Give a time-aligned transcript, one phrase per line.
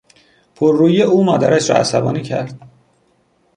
[0.55, 2.59] پررویی او مادرش را عصبانی کرد.